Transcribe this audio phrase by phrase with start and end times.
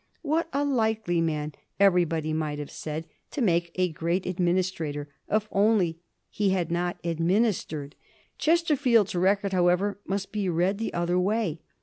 [0.23, 5.99] What a likely man, everybody might have said, to make a great administrator, if only
[6.31, 7.93] he had not admin istered!
[8.39, 11.61] Chesterfield's record, however, must be read the other way.